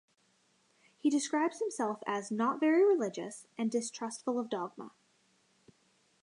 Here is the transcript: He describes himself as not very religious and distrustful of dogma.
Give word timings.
He 0.97 1.11
describes 1.11 1.59
himself 1.59 2.01
as 2.07 2.31
not 2.31 2.59
very 2.59 2.83
religious 2.83 3.45
and 3.55 3.69
distrustful 3.69 4.39
of 4.39 4.49
dogma. 4.49 4.93